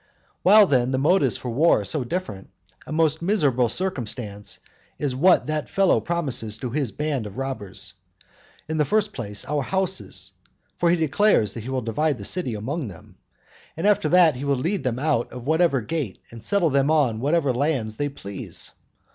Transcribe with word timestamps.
While, 0.41 0.65
then, 0.65 0.89
the 0.89 0.97
motives 0.97 1.37
for 1.37 1.51
war 1.51 1.81
are 1.81 1.85
so 1.85 2.03
different, 2.03 2.49
a 2.87 2.91
most 2.91 3.21
miserable 3.21 3.69
circumstance 3.69 4.57
is 4.97 5.15
what 5.15 5.45
that 5.45 5.69
fellow 5.69 6.01
promises 6.01 6.57
to 6.57 6.71
his 6.71 6.91
band 6.91 7.27
of 7.27 7.37
robbers. 7.37 7.93
In 8.67 8.79
the 8.79 8.83
first 8.83 9.13
place 9.13 9.45
our 9.45 9.61
houses, 9.61 10.31
for 10.75 10.89
he 10.89 10.95
declares 10.95 11.53
that 11.53 11.61
he 11.61 11.69
will 11.69 11.83
divide 11.83 12.17
the 12.17 12.25
city 12.25 12.55
among 12.55 12.87
them, 12.87 13.19
and 13.77 13.85
after 13.85 14.09
that 14.09 14.35
he 14.35 14.43
will 14.43 14.55
lead 14.57 14.83
them 14.83 14.97
out 14.97 15.31
at 15.31 15.43
whatever 15.43 15.81
gate 15.81 16.17
and 16.31 16.43
settle 16.43 16.71
them 16.71 16.89
on 16.89 17.19
whatever 17.19 17.53
lands 17.53 17.97
they 17.97 18.09
please. 18.09 18.71